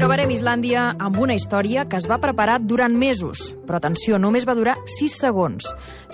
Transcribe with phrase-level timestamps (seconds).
[0.00, 3.50] Acabarem Islàndia amb una història que es va preparar durant mesos.
[3.68, 5.66] Però atenció, només va durar 6 segons.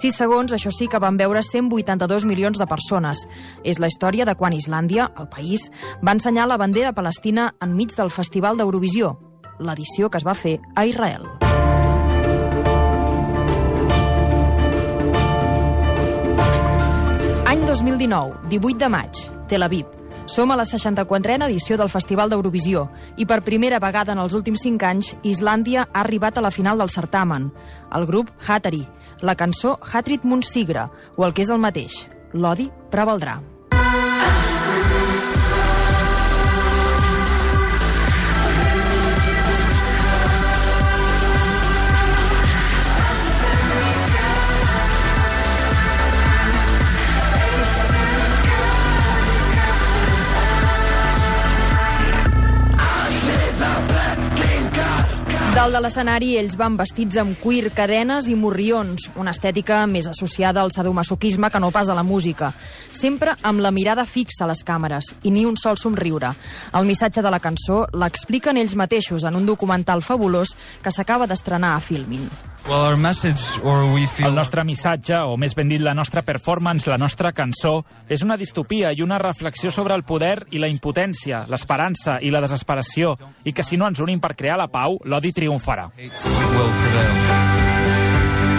[0.02, 3.20] 6 segons, això sí, que van veure 182 milions de persones.
[3.62, 5.68] És la història de quan Islàndia, el país,
[6.02, 9.12] va ensenyar la bandera palestina enmig del Festival d'Eurovisió,
[9.62, 11.28] l'edició que es va fer a Israel.
[17.46, 20.05] Any 2019, 18 de maig, Tel Aviv.
[20.26, 24.64] Som a la 64a edició del Festival d'Eurovisió i per primera vegada en els últims
[24.66, 27.52] 5 anys Islàndia ha arribat a la final del certamen.
[27.94, 28.82] El grup Hattari,
[29.22, 33.55] la cançó Hatrit Munsigra o el que és el mateix, l'odi prevaldrà.
[55.56, 60.60] Dalt de l'escenari, ells van vestits amb cuir, cadenes i morrions, una estètica més associada
[60.60, 62.50] al sadomasoquisme que no pas a la música.
[62.92, 66.34] Sempre amb la mirada fixa a les càmeres i ni un sol somriure.
[66.76, 70.52] El missatge de la cançó l'expliquen ells mateixos en un documental fabulós
[70.84, 72.28] que s'acaba d'estrenar a Filmin.
[72.68, 74.26] Well, our message, or we feel...
[74.26, 78.34] El nostre missatge, o més ben dit la nostra performance, la nostra cançó, és una
[78.36, 83.12] distopia i una reflexió sobre el poder i la impotència, l'esperança i la desesperació,
[83.46, 85.92] i que si no ens unim per crear la pau, l'odi triomfarà.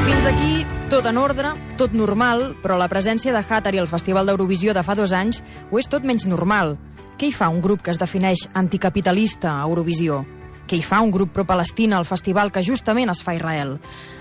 [0.08, 4.72] Fins aquí, tot en ordre, tot normal, però la presència de Hattari al Festival d'Eurovisió
[4.72, 6.78] de fa dos anys ho és tot menys normal.
[7.20, 10.24] Què hi fa un grup que es defineix anticapitalista a Eurovisió?
[10.68, 13.78] Què hi fa un grup pro-Palestina al festival que justament es fa a Israel?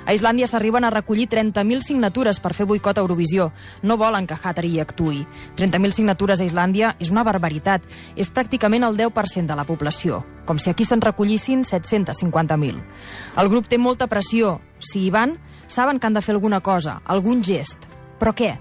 [0.06, 3.48] A Islàndia s'arriben a recollir 30.000 signatures per fer boicot a Eurovisió.
[3.82, 5.24] No volen que Hattari hi actui.
[5.58, 7.82] 30.000 signatures a Islàndia és una barbaritat.
[8.14, 10.22] És pràcticament el 10% de la població.
[10.46, 12.78] Com si aquí se'n recollissin 750.000.
[13.42, 14.60] El grup té molta pressió.
[14.78, 15.34] Si hi van,
[15.66, 17.90] saben que han de fer alguna cosa, algun gest.
[18.20, 18.54] Però què?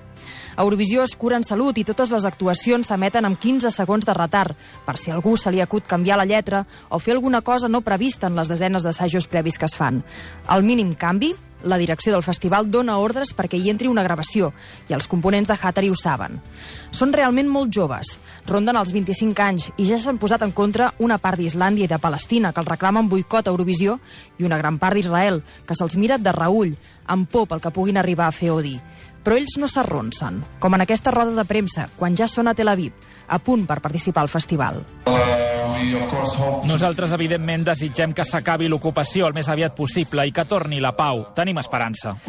[0.56, 4.14] A Eurovisió es cura en salut i totes les actuacions s'emeten amb 15 segons de
[4.14, 7.82] retard, per si algú se li acut canviar la lletra o fer alguna cosa no
[7.82, 10.04] prevista en les desenes d'assajos previs que es fan.
[10.48, 11.34] Al mínim canvi,
[11.66, 14.52] la direcció del festival dona ordres perquè hi entri una gravació
[14.90, 16.40] i els components de Hattari ho saben.
[16.94, 18.16] Són realment molt joves,
[18.48, 22.02] ronden els 25 anys i ja s'han posat en contra una part d'Islàndia i de
[22.02, 24.00] Palestina que els reclamen boicot a Eurovisió
[24.38, 26.76] i una gran part d'Israel que se'ls mira de reull,
[27.08, 28.78] amb por pel que puguin arribar a fer o dir.
[29.26, 32.70] Però ells no s'arronsen, com en aquesta roda de premsa, quan ja són a Tel
[32.70, 32.94] Aviv,
[33.26, 34.84] a punt per participar al festival.
[36.70, 41.26] Nosaltres, evidentment, desitgem que s'acabi l'ocupació el més aviat possible i que torni la pau.
[41.34, 42.20] Tenim esperança.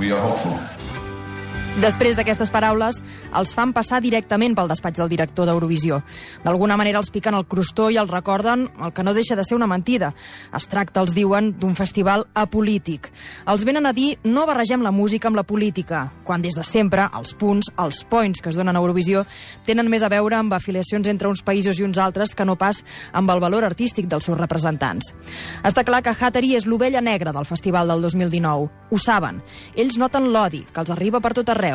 [1.76, 3.02] Després d'aquestes paraules,
[3.36, 5.98] els fan passar directament pel despatx del director d'Eurovisió.
[6.40, 9.58] D'alguna manera els piquen el crostó i els recorden el que no deixa de ser
[9.58, 10.08] una mentida.
[10.56, 13.10] Es tracta, els diuen, d'un festival apolític.
[13.44, 17.10] Els venen a dir no barregem la música amb la política, quan des de sempre
[17.12, 19.26] els punts, els points que es donen a Eurovisió,
[19.68, 22.80] tenen més a veure amb afiliacions entre uns països i uns altres que no pas
[23.12, 25.12] amb el valor artístic dels seus representants.
[25.60, 28.72] Està clar que Hattari és l'ovella negra del festival del 2019.
[28.88, 29.44] Ho saben.
[29.76, 31.65] Ells noten l'odi, que els arriba per tot arreu,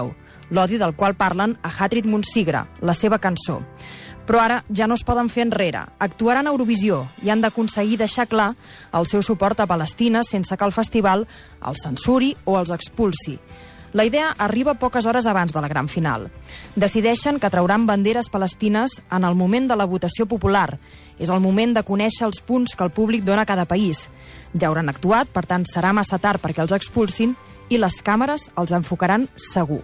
[0.52, 3.62] l'odi del qual parlen a Hatrit Munsigra, la seva cançó.
[4.28, 5.82] Però ara ja no es poden fer enrere.
[6.00, 8.52] Actuaran a Eurovisió i han d'aconseguir deixar clar
[8.94, 11.26] el seu suport a Palestina sense que el festival
[11.66, 13.40] els censuri o els expulsi.
[13.94, 16.30] La idea arriba poques hores abans de la gran final.
[16.80, 20.78] Decideixen que trauran banderes palestines en el moment de la votació popular.
[21.20, 24.08] És el moment de conèixer els punts que el públic dona a cada país.
[24.56, 27.36] Ja hauran actuat, per tant serà massa tard perquè els expulsin
[27.72, 29.82] i les càmeres els enfocaran segur.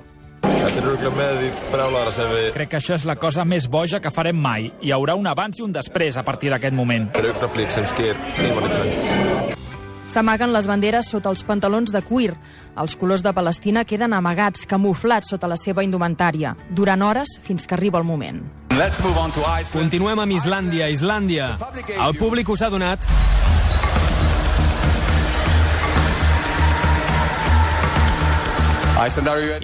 [2.54, 4.68] Crec que això és la cosa més boja que farem mai.
[4.84, 7.10] Hi haurà un abans i un després a partir d'aquest moment.
[10.08, 12.34] S'amaguen les banderes sota els pantalons de cuir.
[12.80, 17.76] Els colors de Palestina queden amagats, camuflats sota la seva indumentària, durant hores fins que
[17.76, 18.44] arriba el moment.
[19.74, 20.90] Continuem amb Islàndia.
[20.94, 21.56] Islàndia.
[21.98, 23.04] El públic us ha donat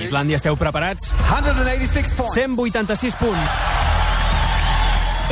[0.04, 1.12] Islàndia, esteu preparats?
[2.34, 3.58] 186 punts.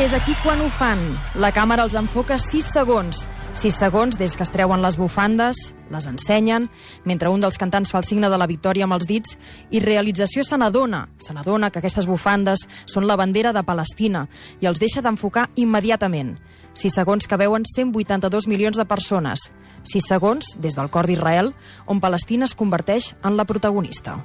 [0.01, 0.99] És aquí quan ho fan.
[1.43, 5.57] La càmera els enfoca 6 segons 6 segons des que es treuen les bufandes,
[5.91, 6.69] les ensenyen,
[7.05, 9.35] mentre un dels cantants fa el signe de la victòria amb els dits,
[9.69, 14.25] i realització se n'adona, se n'adona que aquestes bufandes són la bandera de Palestina
[14.61, 16.37] i els deixa d'enfocar immediatament.
[16.73, 19.51] 6 segons que veuen 182 milions de persones.
[19.83, 21.53] 6 segons des del cor d'Israel,
[21.87, 24.19] on Palestina es converteix en la protagonista.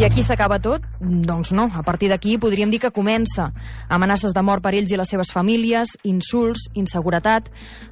[0.00, 0.80] I aquí s'acaba tot?
[1.04, 1.66] Doncs no.
[1.76, 3.50] A partir d'aquí podríem dir que comença.
[3.92, 7.50] Amenaces de mort per ells i les seves famílies, insults, inseguretat...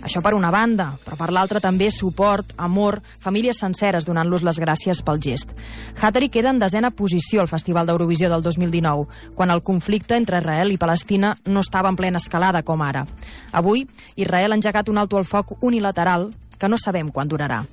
[0.08, 5.02] Això per una banda, però per l'altra també suport, amor, famílies senceres donant-los les gràcies
[5.04, 5.52] pel gest.
[6.00, 10.72] Hattari queda en desena posició al Festival d'Eurovisió del 2019, quan el conflicte entre Israel
[10.72, 13.04] i Palestina no estava en plena escalada com ara.
[13.52, 13.84] Avui,
[14.16, 17.66] Israel ha engegat un alto al foc unilateral que no sabem quan durarà.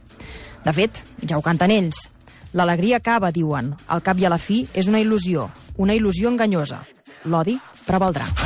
[0.66, 2.10] De fet, ja ho canten ells.
[2.56, 3.74] L'alegria acaba, diuen.
[3.92, 6.82] Al cap i a la fi és una il·lusió, una il·lusió enganyosa.
[7.28, 8.45] L'odi prevaldrà.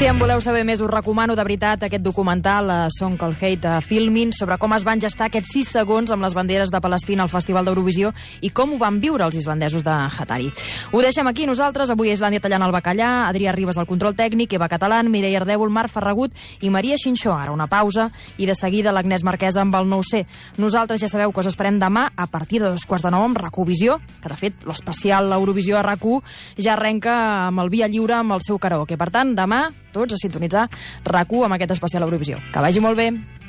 [0.00, 3.68] Si en voleu saber més, us recomano de veritat aquest documental, a Song Called Hate
[3.68, 7.26] a Filmin, sobre com es van gestar aquests 6 segons amb les banderes de Palestina
[7.26, 10.48] al Festival d'Eurovisió i com ho van viure els islandesos de Hatari.
[10.96, 14.70] Ho deixem aquí nosaltres, avui Islàndia tallant el bacallà, Adrià Ribas al control tècnic, Eva
[14.72, 16.32] Catalán, Mireia Ardèvol, Marc Ferragut
[16.64, 17.36] i Maria Xinxó.
[17.36, 18.08] Ara una pausa
[18.40, 20.24] i de seguida l'Agnès Marquesa amb el nou c
[20.56, 23.36] Nosaltres ja sabeu que us esperem demà a partir de dos quarts de nou amb
[23.36, 26.08] Racovisió, que de fet l'especial Eurovisió a rac
[26.56, 27.20] ja arrenca
[27.52, 28.96] amb el Via Lliure amb el seu karaoke.
[28.96, 30.68] Per tant, demà tots a sintonitzar
[31.04, 32.38] rac amb aquest especial Eurovisió.
[32.52, 33.39] Que vagi molt bé.